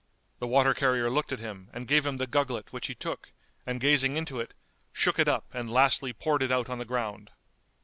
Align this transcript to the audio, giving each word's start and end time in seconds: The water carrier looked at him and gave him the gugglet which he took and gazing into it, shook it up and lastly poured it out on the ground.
The 0.39 0.47
water 0.47 0.73
carrier 0.73 1.11
looked 1.11 1.31
at 1.31 1.37
him 1.37 1.69
and 1.73 1.87
gave 1.87 2.07
him 2.07 2.17
the 2.17 2.25
gugglet 2.25 2.73
which 2.73 2.87
he 2.87 2.95
took 2.95 3.29
and 3.67 3.79
gazing 3.79 4.17
into 4.17 4.39
it, 4.39 4.55
shook 4.91 5.19
it 5.19 5.27
up 5.27 5.45
and 5.53 5.71
lastly 5.71 6.11
poured 6.11 6.41
it 6.41 6.51
out 6.51 6.69
on 6.69 6.79
the 6.79 6.85
ground. 6.85 7.29